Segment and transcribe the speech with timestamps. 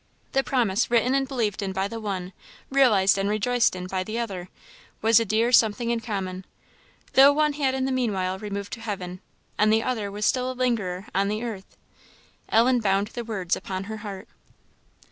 [0.31, 2.33] The promise, written and believed in by the one,
[2.71, 4.49] realized and rejoiced in by the other,
[4.99, 6.43] was a dear something in common,
[7.13, 9.21] though one had in the meanwhile removed to heaven,
[9.59, 11.77] and the other was still a lingerer on the earth.
[12.49, 14.27] Ellen bound the words upon her heart.